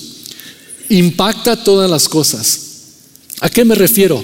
[0.89, 2.60] Impacta todas las cosas.
[3.39, 4.24] ¿A qué me refiero?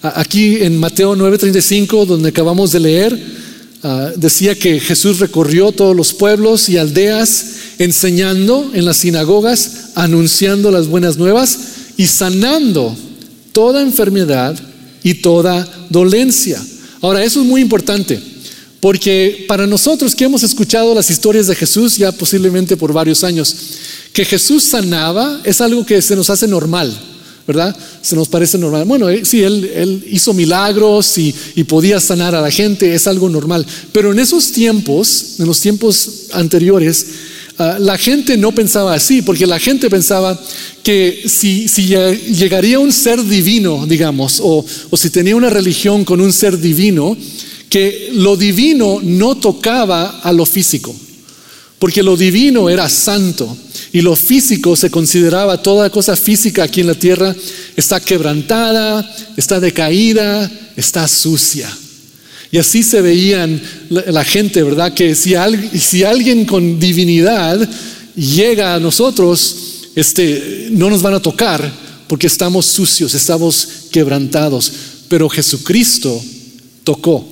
[0.00, 3.41] Aquí en Mateo 9:35, donde acabamos de leer,
[3.84, 7.46] Ah, decía que Jesús recorrió todos los pueblos y aldeas
[7.78, 11.58] enseñando en las sinagogas, anunciando las buenas nuevas
[11.96, 12.96] y sanando
[13.50, 14.56] toda enfermedad
[15.02, 16.62] y toda dolencia.
[17.00, 18.20] Ahora, eso es muy importante,
[18.78, 23.56] porque para nosotros que hemos escuchado las historias de Jesús ya posiblemente por varios años,
[24.12, 26.96] que Jesús sanaba es algo que se nos hace normal.
[27.46, 27.76] ¿Verdad?
[28.00, 28.84] Se nos parece normal.
[28.84, 33.66] Bueno, eh, sí, él, hizo milagros y, podía sanar a la gente, es algo normal.
[33.92, 37.06] Pero en esos tiempos, en los tiempos anteriores,
[37.58, 40.38] ah, la gente no pensaba así, porque la gente pensaba
[40.82, 44.64] que si, llegaría un ser divino, digamos, o
[44.96, 47.16] si tenía una religión con un ser divino,
[47.72, 50.94] que lo divino no tocaba a lo físico,
[51.78, 53.56] porque lo divino era santo.
[53.92, 57.36] Y lo físico se consideraba toda cosa física aquí en la tierra
[57.76, 61.70] está quebrantada, está decaída, está sucia.
[62.50, 64.92] Y así se veían la, gente, ¿verdad?
[64.92, 65.34] Que si,
[65.78, 67.68] si, alguien con divinidad
[68.14, 69.56] llega a nosotros,
[69.94, 71.72] este, no nos van a tocar
[72.06, 74.70] porque estamos sucios, estamos quebrantados.
[75.08, 76.22] Pero Jesucristo
[76.84, 77.26] tocó,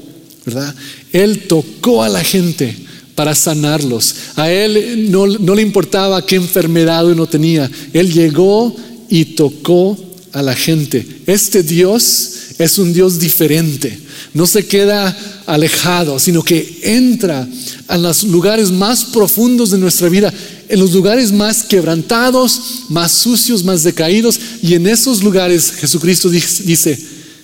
[0.47, 0.75] ¿verdad?
[1.13, 2.75] Él tocó a la gente
[3.21, 4.15] para sanarlos.
[4.37, 7.71] A él no, le importaba qué enfermedad uno tenía.
[7.93, 8.75] Él llegó
[9.11, 9.95] y tocó
[10.33, 11.07] a la gente.
[11.27, 13.95] Este Dios es un Dios diferente.
[14.33, 17.47] No se queda alejado, sino que entra
[17.89, 20.33] a los lugares más profundos de nuestra vida,
[20.71, 24.41] en los lugares más quebrantados, más sucios, más decaídos.
[24.63, 26.99] Y en esos lugares Jesucristo dice,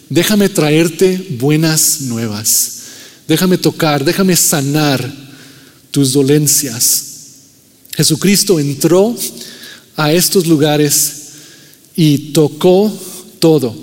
[0.08, 2.72] déjame traerte buenas nuevas.
[3.28, 5.25] Déjame tocar, déjame sanar
[5.96, 7.04] tus dolencias.
[7.96, 9.16] Jesucristo entró
[9.96, 11.12] a estos lugares
[11.96, 12.92] y tocó
[13.38, 13.74] todo.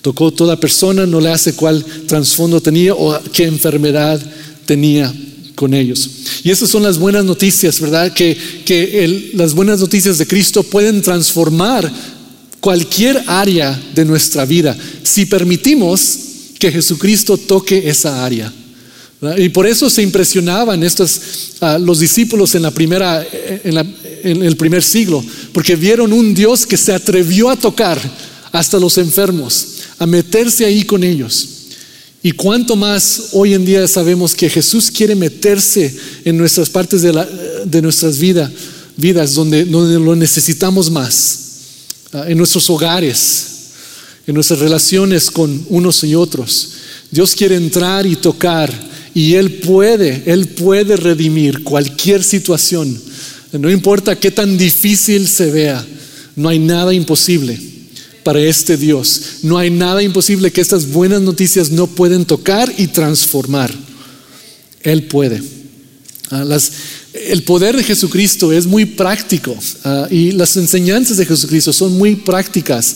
[0.00, 4.24] Tocó toda persona, no le hace cuál trasfondo tenía o qué enfermedad
[4.66, 5.12] tenía
[5.56, 6.08] con ellos.
[6.44, 8.12] Y esas son las buenas noticias, ¿verdad?
[8.12, 11.92] Que, que las buenas noticias de Cristo pueden transformar
[12.60, 16.18] cualquier área de nuestra vida si permitimos
[16.60, 18.52] que Jesucristo toque esa área.
[19.38, 21.20] Y por eso se impresionaban estos,
[21.60, 23.26] ah, los discípulos en, la primera,
[23.62, 28.00] en, el primer siglo, porque vieron un Dios que se atrevió a tocar
[28.52, 29.66] hasta los enfermos,
[29.98, 31.48] a meterse ahí con ellos.
[32.22, 37.12] Y cuánto más hoy en día sabemos que Jesús quiere meterse en nuestras partes de,
[37.12, 37.28] la,
[37.64, 38.50] de nuestras vidas,
[38.96, 41.38] vidas donde, donde lo necesitamos más,
[42.12, 43.46] ah, en nuestros hogares,
[44.28, 46.70] en nuestras relaciones con unos y otros.
[47.10, 48.87] Dios quiere entrar y tocar
[49.18, 52.96] y Él puede, Él puede redimir cualquier situación.
[53.50, 55.84] No importa qué tan difícil se vea,
[56.36, 57.58] no hay nada imposible
[58.22, 59.22] para este Dios.
[59.42, 63.74] No hay nada imposible que estas buenas noticias no pueden tocar y transformar.
[64.82, 65.42] Él puede.
[66.30, 66.44] Ah,
[67.12, 72.14] el poder de Jesucristo es muy práctico ah, y las enseñanzas de Jesucristo son muy
[72.14, 72.94] prácticas.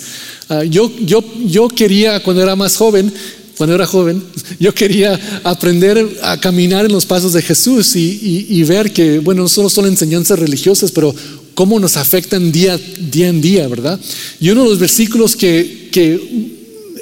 [0.48, 3.12] Ah, yo, yo, yo quería, cuando era más joven,
[3.62, 4.20] cuando joven,
[4.58, 9.48] yo quería aprender a caminar en los pasos de Jesús y, ver que, bueno, no
[9.48, 11.14] solo son enseñanzas religiosas, pero
[11.54, 14.00] cómo nos afectan día, día en día, ¿verdad?
[14.40, 16.50] Y uno de los versículos que, que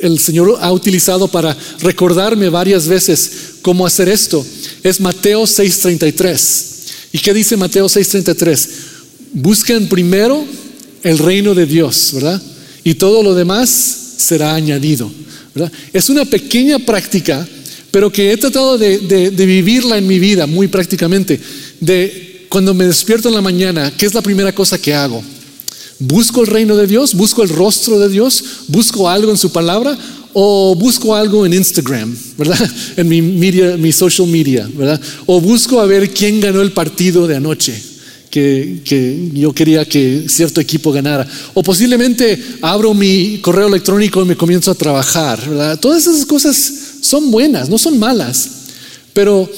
[0.03, 4.45] el Señor ha utilizado para recordarme varias veces cómo hacer esto
[4.83, 6.65] es Mateo 6:33.
[7.15, 8.69] ¿Y qué dice Mateo 6:33?
[9.33, 10.45] Busquen primero
[11.05, 12.43] el reino de Dios, ¿verdad?
[12.85, 13.71] Y todo lo demás
[14.19, 15.11] será añadido.
[15.93, 17.47] Es una pequeña práctica,
[17.91, 21.41] pero que he tratado de, vivirla en mi vida muy prácticamente.
[21.81, 25.23] De cuando me despierto en la mañana, ¿qué es la primera cosa que hago?
[25.99, 27.15] ¿Busco el reino de Dios?
[27.15, 28.43] ¿Busco el rostro de Dios?
[28.69, 29.99] ¿Busco algo en su palabra?
[30.33, 32.71] ¿O busco algo en Instagram, verdad?
[32.97, 35.01] En mi, media, mi social media, ¿verdad?
[35.27, 37.90] ¿O busco a ver quién ganó el partido de anoche?
[38.31, 41.27] Que, yo quería que cierto equipo ganara.
[41.55, 45.79] O posiblemente abro mi correo electrónico y me comienzo a trabajar.
[45.81, 48.49] Todas esas cosas son buenas, no son malas.
[49.13, 49.51] Pero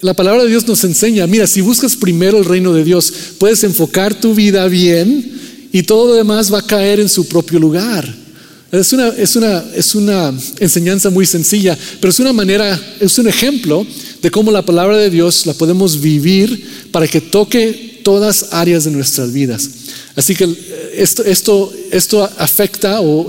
[0.00, 3.62] la palabra de Dios nos enseña, mira, si buscas primero el reino de Dios, puedes
[3.64, 5.40] enfocar tu vida bien
[5.72, 8.22] y todo lo demás va a caer en su propio lugar.
[8.70, 13.28] Es una, es, una, es una enseñanza muy sencilla, pero es una manera, es un
[13.28, 13.86] ejemplo
[14.22, 18.90] de cómo la palabra de Dios la podemos vivir para que toque todas áreas de
[18.90, 19.68] nuestras vidas.
[20.14, 20.48] Así que
[20.94, 23.26] esto, esto, esto afecta o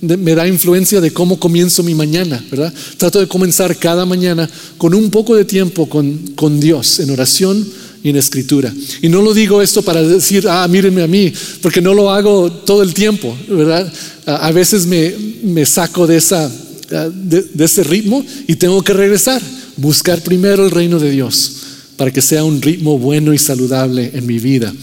[0.00, 2.72] me da influencia de cómo comienzo mi mañana, ¿verdad?
[2.96, 4.48] Trato de comenzar cada mañana
[4.78, 7.66] con un poco de tiempo con, con Dios, en oración
[8.04, 8.72] y en escritura.
[9.00, 12.52] Y no lo digo esto para decir, ah, mírenme a mí, porque no lo hago
[12.52, 13.92] todo el tiempo, ¿verdad?
[14.26, 16.48] A, veces me, me, saco de, esa,
[16.88, 19.42] de ese ritmo y tengo que regresar,
[19.76, 21.61] buscar primero el reino de Dios
[22.02, 24.74] para que sea un ritmo bueno y saludable en mi vida.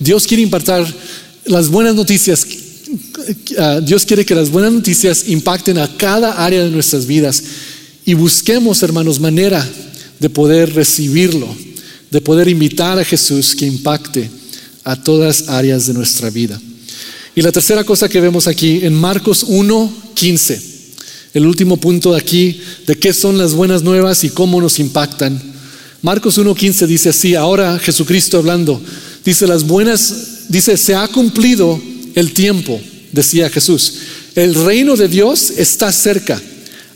[0.00, 0.84] Dios quiere impartir
[1.44, 2.44] las buenas noticias.
[3.56, 7.40] Ah, Dios quiere que las buenas noticias impacten a cada área de nuestras vidas
[8.04, 9.64] y busquemos, hermanos, manera
[10.18, 11.46] de poder recibirlo,
[12.10, 14.28] de poder invitar a Jesús que impacte
[14.82, 16.60] a todas áreas de nuestra vida.
[17.36, 20.62] Y la tercera cosa que vemos aquí en Marcos 1, 15,
[21.34, 25.57] el último punto aquí de qué son las buenas nuevas y cómo nos impactan.
[26.02, 28.80] Marcos 1:15 dice así, ahora Jesucristo hablando,
[29.24, 31.80] dice las buenas, dice, se ha cumplido
[32.14, 32.80] el tiempo,
[33.12, 33.94] decía Jesús.
[34.34, 36.40] El reino de Dios está cerca.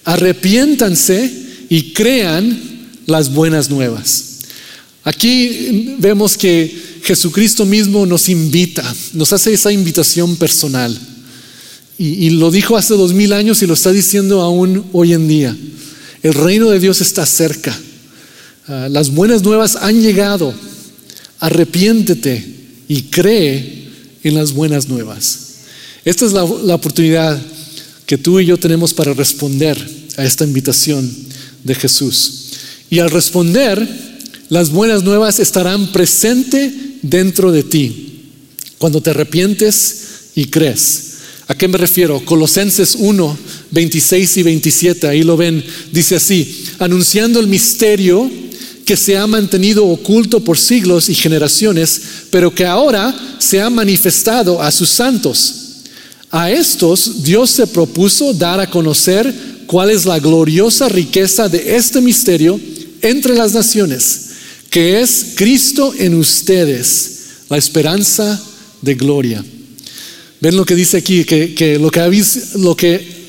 [0.04, 1.30] Arrepiéntanse
[1.68, 2.60] y crean
[3.06, 4.24] las buenas nuevas.
[5.04, 8.84] Aquí vemos que Jesucristo mismo nos invita,
[9.14, 10.96] nos hace esa invitación personal.
[11.98, 15.26] Y, y, lo dijo hace dos mil años y lo está diciendo aún hoy en
[15.26, 15.56] día.
[16.22, 17.76] El reino de Dios está cerca.
[18.74, 20.54] Ah, las buenas nuevas han llegado.
[21.40, 22.42] Arrepiéntete
[22.88, 23.86] y cree
[24.24, 25.56] en las buenas nuevas.
[26.06, 27.38] Esta es la, la oportunidad
[28.06, 29.76] que tú y yo tenemos para responder
[30.16, 31.06] a esta invitación
[31.64, 32.52] de Jesús.
[32.88, 33.86] Y al responder,
[34.48, 38.30] las buenas nuevas estarán presentes dentro de ti
[38.78, 41.08] cuando te arrepientes y crees.
[41.46, 42.24] ¿A qué me refiero?
[42.24, 43.38] Colosenses 1,
[43.70, 48.30] 26 y 27, ahí lo ven, dice así, anunciando el misterio
[48.84, 54.60] que se ha mantenido oculto por siglos y generaciones, pero que ahora se ha manifestado
[54.60, 55.54] a sus santos.
[56.30, 59.32] A estos Dios se propuso dar a conocer
[59.66, 62.58] cuál es la gloriosa riqueza de este misterio
[63.02, 64.30] entre las naciones,
[64.70, 68.40] que es Cristo en ustedes, la esperanza
[68.80, 69.44] de gloria.
[70.40, 72.24] Ven lo que dice aquí, que, lo, que
[72.56, 73.22] lo que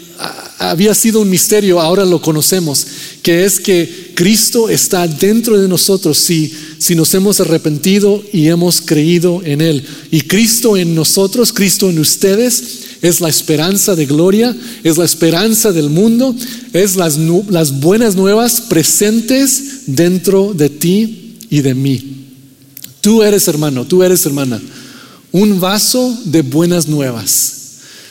[0.60, 2.88] había sido un misterio, ahora lo conocemos,
[3.24, 8.82] que es que Cristo está dentro de nosotros si, si nos hemos arrepentido y hemos
[8.82, 9.82] creído en Él.
[10.12, 15.72] Y Cristo en nosotros, Cristo en ustedes, es la esperanza de gloria, es la esperanza
[15.72, 16.36] del mundo,
[16.74, 17.18] es las,
[17.50, 22.26] las buenas nuevas presentes dentro de ti y de mí.
[23.00, 24.62] Tú eres hermano, tú eres hermana,
[25.32, 27.62] un vaso de buenas nuevas.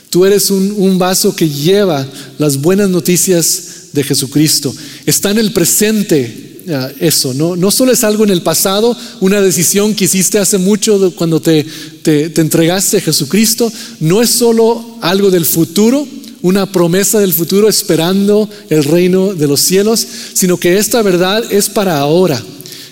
[0.09, 2.07] Tú eres un, un vaso que lleva
[2.38, 4.74] las buenas noticias de Jesucristo.
[5.07, 6.52] Está en el presente
[7.00, 7.57] eso, ¿no?
[7.57, 11.66] no solo es algo en el pasado, una decisión que hiciste hace mucho cuando te,
[12.02, 16.07] te, te entregaste a Jesucristo, no es solo algo del futuro,
[16.42, 21.68] una promesa del futuro esperando el reino de los cielos, sino que esta verdad es
[21.68, 22.42] para ahora,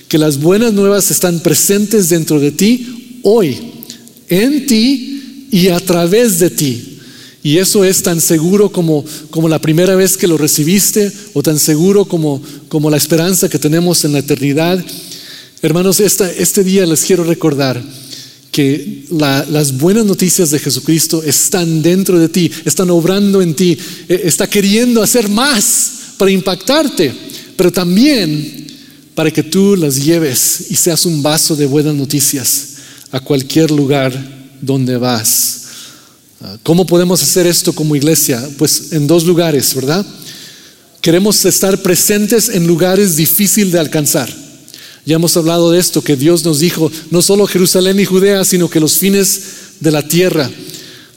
[0.09, 3.57] que las buenas nuevas están presentes dentro de ti hoy,
[4.29, 6.90] en ti y a través de ti.
[7.43, 11.59] Y eso es tan seguro como, como la primera vez que lo recibiste o tan
[11.59, 14.85] seguro como, como la esperanza que tenemos en la eternidad.
[15.63, 17.83] Hermanos, este día les quiero recordar
[18.51, 24.23] que las buenas noticias de Jesucristo están dentro de ti, están obrando en ti, e,
[24.25, 27.13] está queriendo hacer más para impactarte,
[27.57, 28.67] pero también
[29.15, 32.77] para que tú las lleves y seas un vaso de buenas noticias
[33.13, 34.13] a cualquier lugar
[34.61, 35.60] donde vas.
[36.43, 38.43] Ah, ¿Cómo podemos hacer esto como iglesia?
[38.57, 40.07] Pues en dos lugares, ¿verdad?
[41.03, 44.33] Queremos estar presentes en lugares difíciles de alcanzar.
[45.05, 48.71] Ya hemos hablado de esto, que Dios nos dijo, no solo Jerusalén y Judea, sino
[48.71, 49.43] que los fines
[49.81, 50.51] de la tierra.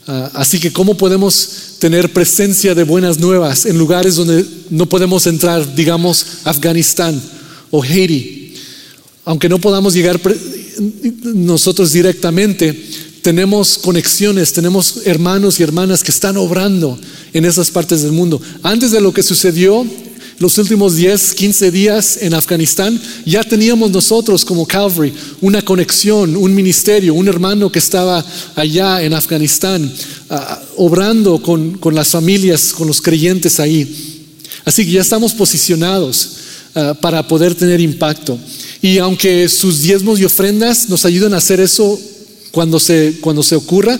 [0.06, 5.26] Ah, así que, ¿cómo podemos tener presencia de buenas nuevas en lugares donde no podemos
[5.26, 7.20] entrar, digamos, Afganistán
[7.70, 8.54] o Haití?
[9.24, 10.20] Aunque no podamos llegar
[11.22, 12.84] nosotros directamente,
[13.24, 16.98] tenemos conexiones, tenemos hermanos y hermanas que están obrando
[17.32, 18.38] en esas partes del mundo.
[18.62, 19.86] Antes de lo que sucedió
[20.38, 26.54] los últimos 10, 15 días en Afganistán, ya teníamos nosotros como Calvary una conexión, un
[26.54, 28.22] ministerio, un hermano que estaba
[28.56, 29.90] allá en Afganistán,
[30.28, 33.90] ah, obrando con, con, las familias, con los creyentes ahí.
[34.66, 36.28] Así que ya estamos posicionados
[36.74, 38.38] ah, para poder tener impacto.
[38.82, 41.98] Y aunque sus diezmos y ofrendas nos ayudan a hacer eso
[42.54, 43.98] cuando se, cuando se ocurra.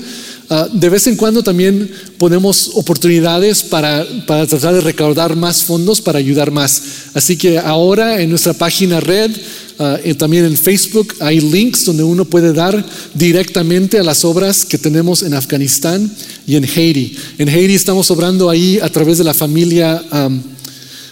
[0.49, 6.01] Ah, de vez en cuando también ponemos oportunidades para, para, tratar de recaudar más fondos
[6.01, 6.83] para ayudar más.
[7.15, 9.31] Así que ahora en nuestra página red,
[9.79, 12.85] uh, también en Facebook, hay links donde uno puede dar
[13.15, 16.11] directamente a las obras que tenemos en Afganistán
[16.47, 17.17] y en Haiti.
[17.39, 20.05] En Haiti estamos obrando ahí a través de la familia,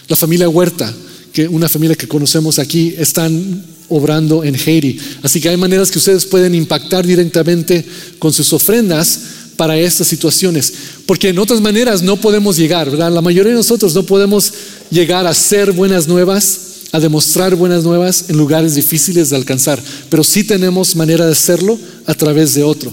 [0.07, 0.93] la familia Huerta,
[1.33, 4.99] que una familia que conocemos aquí, están obrando en Haiti.
[5.21, 7.85] Así que hay maneras que ustedes pueden impactar directamente
[8.19, 9.19] con sus ofrendas
[9.55, 10.73] para estas situaciones.
[11.05, 13.11] Porque en otras maneras no podemos llegar, ¿verdad?
[13.11, 14.53] La mayoría de nosotros no podemos
[14.89, 20.23] llegar a ser buenas nuevas a demostrar buenas nuevas en lugares difíciles de alcanzar, pero
[20.23, 22.91] sí tenemos manera de hacerlo a través de otro.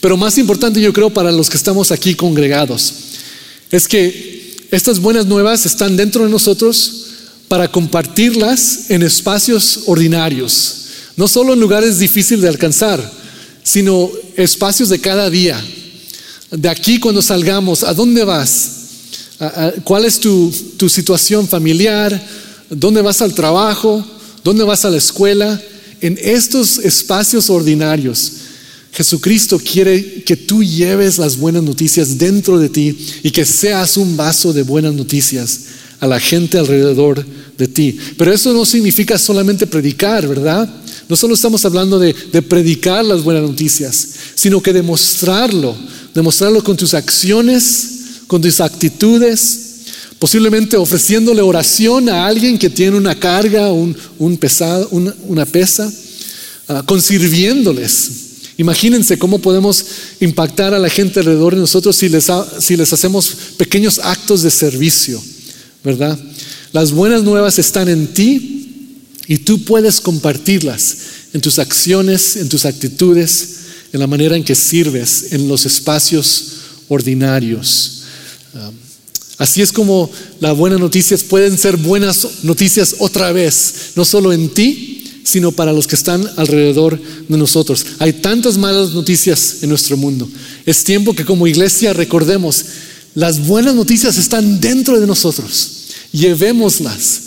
[0.00, 2.94] Pero más importante yo creo para los que estamos aquí congregados,
[3.72, 6.99] es que estas buenas nuevas están dentro de nosotros
[7.50, 10.74] para compartirlas en espacios ordinarios,
[11.16, 13.02] no solo en lugares difíciles de alcanzar,
[13.64, 15.60] sino espacios de cada día.
[16.52, 18.70] De aquí cuando salgamos, ¿a dónde vas?
[19.82, 22.24] ¿Cuál es tu, tu situación familiar?
[22.70, 24.06] ¿Dónde vas al trabajo?
[24.44, 25.60] ¿Dónde vas a la escuela?
[26.00, 28.32] En estos espacios ordinarios,
[28.92, 34.16] Jesucristo quiere que tú lleves las buenas noticias dentro de ti y que seas un
[34.16, 35.62] vaso de buenas noticias
[36.00, 37.24] a la gente alrededor
[37.56, 37.96] de ti.
[38.16, 40.68] Pero eso no significa solamente predicar, ¿verdad?
[41.08, 45.76] No solo estamos hablando de, predicar las buenas noticias, sino que demostrarlo,
[46.14, 47.88] demostrarlo con tus acciones,
[48.26, 49.58] con tus actitudes,
[50.18, 55.92] posiblemente ofreciéndole oración a alguien que tiene una carga, un, pesado, una, pesa,
[56.68, 58.10] uh, consirviéndoles.
[58.56, 59.84] Imagínense cómo podemos
[60.20, 62.28] impactar a la gente alrededor de nosotros si les,
[62.60, 65.20] si les hacemos pequeños actos de servicio,
[65.84, 66.18] ¿verdad?
[66.72, 68.90] Las buenas nuevas están en ti
[69.26, 70.96] y tú puedes compartirlas
[71.32, 73.56] en tus acciones, en tus actitudes,
[73.92, 76.52] en la manera en que sirves en los espacios
[76.88, 78.02] ordinarios.
[78.54, 78.74] Um,
[79.38, 80.10] así es como
[80.40, 85.72] las buenas noticias pueden ser buenas noticias otra vez, no solo en ti, sino para
[85.72, 87.84] los que están alrededor de nosotros.
[87.98, 90.28] Hay tantas malas noticias en nuestro mundo.
[90.66, 92.64] Es tiempo que como iglesia recordemos,
[93.14, 95.70] las buenas noticias están dentro de nosotros.
[96.12, 97.22] Llevémoslas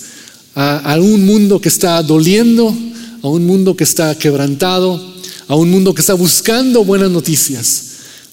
[0.55, 2.75] a, un mundo que está doliendo,
[3.21, 5.13] a un mundo que está quebrantado,
[5.47, 7.83] a un mundo que está buscando buenas noticias.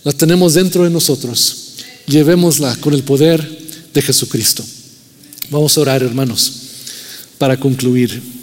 [0.04, 1.74] Las tenemos dentro de nosotros.
[2.06, 3.60] Llevémosla con el poder
[3.92, 4.64] de Jesucristo.
[5.50, 6.52] Vamos a orar, hermanos,
[7.38, 8.39] para concluir.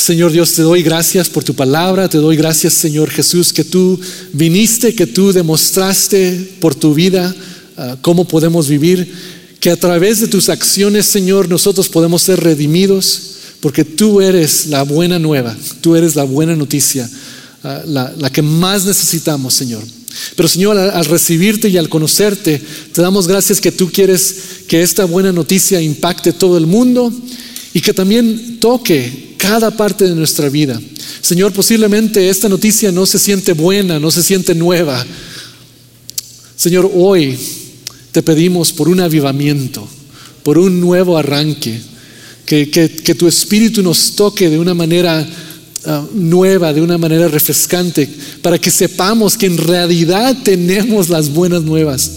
[0.00, 4.00] Señor Dios, te doy gracias por tu palabra, te doy gracias, Señor Jesús, que tú
[4.32, 7.34] viniste, que tú demostraste por tu vida
[7.76, 9.12] ah, cómo podemos vivir
[9.60, 13.22] que a través de tus acciones, Señor, nosotros podemos ser redimidos,
[13.60, 17.08] porque tú eres la buena nueva, tú eres la buena noticia,
[17.62, 19.84] ah, la, que más necesitamos, Señor.
[20.34, 22.60] Pero Señor, al, recibirte y al conocerte,
[22.92, 24.34] te damos gracias que tú quieres
[24.66, 27.12] que esta buena noticia impacte todo el mundo
[27.74, 30.80] y que también toque cada parte de nuestra vida.
[31.22, 35.04] Señor, posiblemente esta noticia no se siente buena, no se siente nueva.
[36.56, 37.38] Señor, hoy
[38.12, 39.88] te pedimos por un avivamiento,
[40.42, 41.80] por un nuevo arranque,
[42.44, 45.26] que, tu espíritu nos toque de una manera
[45.86, 48.08] ah, nueva, de una manera refrescante,
[48.42, 52.10] para que sepamos que en realidad tenemos las buenas nuevas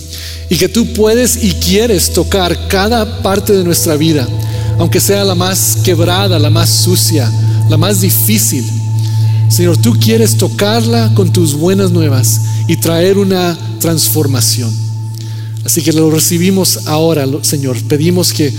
[0.50, 4.28] y que tú puedes y quieres tocar cada parte de nuestra vida,
[4.80, 7.32] aunque sea la más quebrada, la más sucia,
[7.70, 8.66] la más difícil.
[9.50, 14.72] Señor, tú quieres tocarla con tus buenas nuevas y traer una transformación.
[15.64, 17.82] Así que lo recibimos ahora, Señor.
[17.84, 18.54] Pedimos que,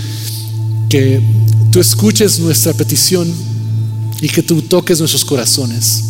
[0.89, 1.21] que
[1.71, 3.31] tú escuches nuestra petición
[4.21, 6.03] y que tú toques nuestros corazones.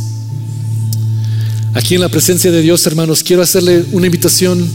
[1.74, 4.66] Aquí en la presencia de Dios, hermanos, quiero hacerle una invitación.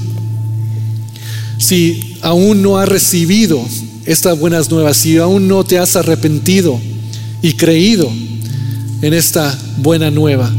[1.56, 3.64] Si aún no has recibido
[4.04, 6.80] estas buenas nuevas, si aún no te has arrepentido
[7.42, 8.10] y creído
[9.02, 10.50] en esta buena nueva,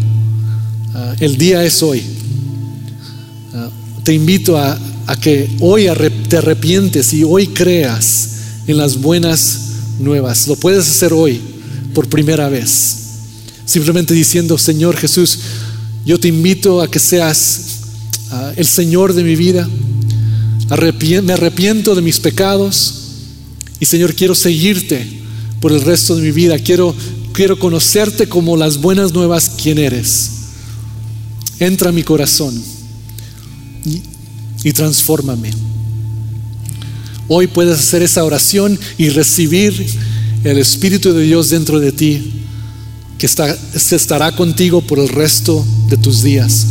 [0.94, 2.04] ah, el día es hoy.
[3.54, 3.70] Ah,
[4.04, 4.80] te invito a,
[5.20, 5.88] que hoy
[6.30, 8.30] te arrepientes y hoy creas
[8.68, 9.60] en las buenas
[10.00, 10.48] nuevas.
[10.48, 11.42] Lo puedes hacer hoy
[11.94, 12.98] por primera vez.
[13.66, 15.40] Simplemente diciendo, Señor Jesús,
[16.06, 17.62] yo te invito a que seas
[18.32, 19.68] ah, el Señor de mi vida.
[20.70, 23.01] me arrepiento de mis pecados
[23.82, 25.06] y Señor, quiero seguirte
[25.60, 26.58] por el resto de mi vida.
[26.60, 26.96] Quiero,
[27.34, 30.30] quiero conocerte como las buenas nuevas, quien eres.
[31.60, 32.64] Entra a mi corazón
[34.64, 35.52] y transfórmame.
[37.28, 39.74] Hoy puedes hacer esa oración y recibir
[40.44, 42.44] el Espíritu de Dios dentro de ti,
[43.18, 46.68] que está, se estará contigo por el resto de tus días.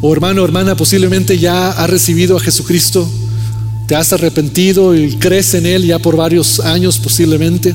[0.00, 3.06] O hermano, hermana, posiblemente ya has recibido a Jesucristo,
[3.88, 7.74] te has arrepentido y crees en Él ya por varios años posiblemente.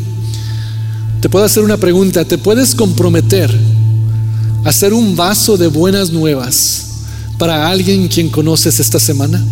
[1.19, 3.53] Te puedo hacer una pregunta, ¿te puedes comprometer
[4.63, 6.91] a ser un vaso de buenas nuevas?
[7.37, 9.43] para alguien quien conoces esta semana?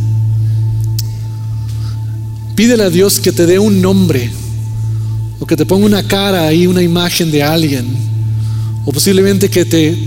[2.55, 4.31] Pídele a Dios que te dé un nombre
[5.39, 7.85] o que te ponga una cara ahí, una imagen de alguien
[8.85, 9.97] o posiblemente que te,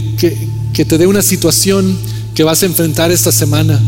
[0.72, 1.96] que, te dé una situación
[2.34, 3.78] que vas a enfrentar esta semana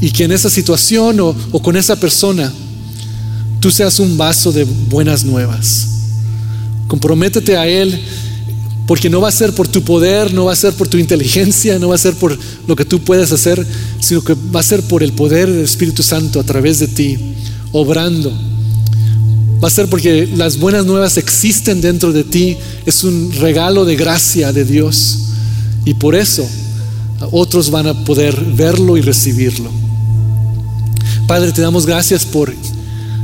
[0.00, 2.52] y que en esa situación o, con esa persona
[3.60, 5.88] tú seas un vaso de buenas nuevas.
[6.88, 7.98] Comprométete a Él
[8.86, 11.78] porque no va a ser por tu poder, no va a ser por tu inteligencia,
[11.78, 12.38] no va a ser por
[12.68, 13.66] lo que tú puedes hacer,
[14.00, 17.18] sino que va a ser por el poder del Espíritu Santo a través de ti,
[17.72, 18.32] obrando.
[19.62, 23.96] Va a ser porque las buenas nuevas existen dentro de ti, es un regalo de
[23.96, 25.18] gracia de Dios.
[25.84, 26.46] Y por eso
[27.32, 29.85] otros van a poder verlo y recibirlo.
[31.26, 32.54] Padre, te damos gracias por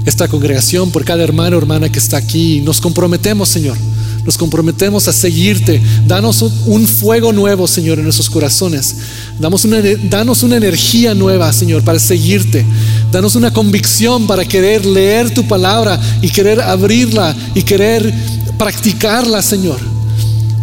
[0.04, 2.60] esta congregación, por cada hermano o hermana que está aquí.
[2.60, 3.76] Nos comprometemos, Señor
[4.24, 5.80] nos comprometemos a seguirte.
[6.06, 8.96] Danos un fuego nuevo, Señor, en nuestros corazones.
[9.38, 12.64] Damos una, danos una energía nueva, Señor, para seguirte.
[13.10, 18.12] Danos una convicción para querer leer tu palabra y querer abrirla y querer
[18.58, 19.78] practicarla, Señor.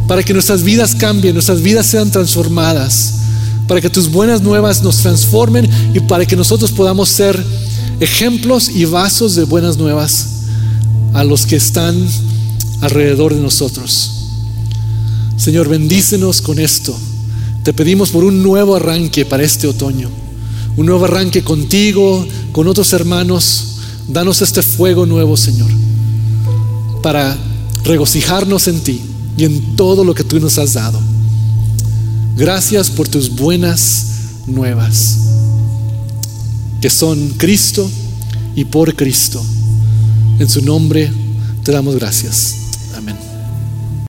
[0.08, 3.16] Para que nuestras vidas cambien, nuestras vidas sean transformadas.
[3.70, 7.41] Para que tus buenas nuevas nos transformen y para que nosotros podamos ser
[7.99, 10.39] ejemplos y vasos de buenas nuevas
[11.13, 11.95] a los que están
[12.82, 14.11] alrededor de nosotros.
[15.38, 16.97] Señor, bendícenos con esto.
[17.61, 20.09] Te pedimos por un nuevo arranque para este otoño.
[20.76, 23.76] Un nuevo arranque contigo, con otros hermanos.
[24.07, 25.70] Danos este fuego nuevo, Señor,
[27.03, 27.38] para
[27.84, 28.99] regocijarnos en ti
[29.38, 30.99] y en todo lo que tú nos has dado.
[32.40, 34.06] Gracias por tus buenas
[34.48, 35.18] nuevas,
[36.80, 37.92] que son Cristo
[38.56, 39.44] y por Cristo.
[40.40, 41.12] En su nombre
[41.66, 42.68] te damos gracias.